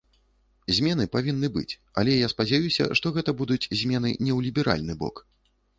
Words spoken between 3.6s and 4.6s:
змены не ў